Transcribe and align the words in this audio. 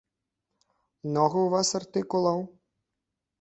Многа 1.07 1.37
ў 1.43 1.49
вас 1.57 1.69
артыкулаў? 1.81 2.39